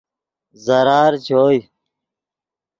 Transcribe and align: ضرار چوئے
ضرار 0.65 1.13
چوئے 1.25 1.59